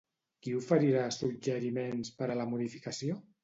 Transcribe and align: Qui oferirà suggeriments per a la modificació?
Qui 0.45 0.53
oferirà 0.59 1.03
suggeriments 1.19 2.13
per 2.19 2.33
a 2.33 2.41
la 2.43 2.51
modificació? 2.57 3.23